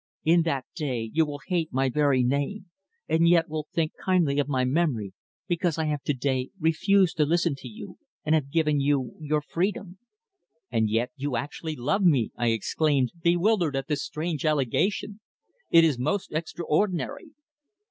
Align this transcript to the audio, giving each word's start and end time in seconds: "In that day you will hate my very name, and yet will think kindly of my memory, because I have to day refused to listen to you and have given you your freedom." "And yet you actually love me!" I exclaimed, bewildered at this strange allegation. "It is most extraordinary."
"In 0.23 0.41
that 0.41 0.65
day 0.75 1.11
you 1.13 1.27
will 1.27 1.41
hate 1.45 1.71
my 1.71 1.87
very 1.87 2.23
name, 2.23 2.71
and 3.07 3.29
yet 3.29 3.47
will 3.47 3.67
think 3.71 3.91
kindly 4.03 4.39
of 4.39 4.47
my 4.49 4.65
memory, 4.65 5.13
because 5.47 5.77
I 5.77 5.85
have 5.85 6.01
to 6.05 6.13
day 6.15 6.49
refused 6.59 7.17
to 7.17 7.23
listen 7.23 7.53
to 7.59 7.67
you 7.67 7.99
and 8.25 8.33
have 8.33 8.49
given 8.49 8.79
you 8.79 9.15
your 9.19 9.41
freedom." 9.43 9.99
"And 10.71 10.89
yet 10.89 11.11
you 11.17 11.35
actually 11.35 11.75
love 11.75 12.01
me!" 12.01 12.31
I 12.35 12.47
exclaimed, 12.47 13.11
bewildered 13.21 13.75
at 13.75 13.85
this 13.87 14.01
strange 14.03 14.43
allegation. 14.43 15.19
"It 15.69 15.83
is 15.83 15.99
most 15.99 16.31
extraordinary." 16.31 17.27